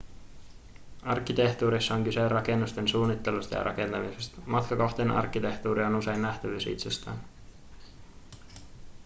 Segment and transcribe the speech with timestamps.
[1.03, 7.17] arkkitehtuurissa on kyse rakennusten suunnittelusta ja rakentamisesta matkakohteen arkkitehtuuri on usein nähtävyys itsessään